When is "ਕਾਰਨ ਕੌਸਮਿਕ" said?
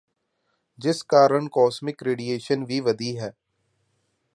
1.03-2.03